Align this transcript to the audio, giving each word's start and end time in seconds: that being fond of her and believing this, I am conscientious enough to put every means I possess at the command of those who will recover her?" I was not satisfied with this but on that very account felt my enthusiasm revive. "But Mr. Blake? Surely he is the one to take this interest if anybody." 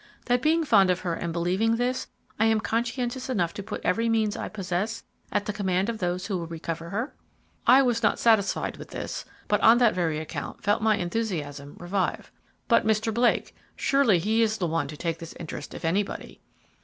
that 0.25 0.41
being 0.41 0.63
fond 0.63 0.89
of 0.89 1.01
her 1.01 1.13
and 1.13 1.31
believing 1.31 1.75
this, 1.75 2.07
I 2.39 2.45
am 2.45 2.59
conscientious 2.59 3.29
enough 3.29 3.53
to 3.53 3.61
put 3.61 3.81
every 3.85 4.09
means 4.09 4.35
I 4.35 4.49
possess 4.49 5.03
at 5.31 5.45
the 5.45 5.53
command 5.53 5.89
of 5.89 5.99
those 5.99 6.25
who 6.25 6.39
will 6.39 6.47
recover 6.47 6.89
her?" 6.89 7.13
I 7.67 7.83
was 7.83 8.01
not 8.01 8.17
satisfied 8.17 8.77
with 8.77 8.89
this 8.89 9.25
but 9.47 9.61
on 9.61 9.77
that 9.77 9.93
very 9.93 10.17
account 10.17 10.63
felt 10.63 10.81
my 10.81 10.95
enthusiasm 10.97 11.75
revive. 11.79 12.31
"But 12.67 12.83
Mr. 12.83 13.13
Blake? 13.13 13.53
Surely 13.75 14.17
he 14.17 14.41
is 14.41 14.57
the 14.57 14.65
one 14.65 14.87
to 14.87 14.97
take 14.97 15.19
this 15.19 15.35
interest 15.39 15.75
if 15.75 15.85
anybody." 15.85 16.41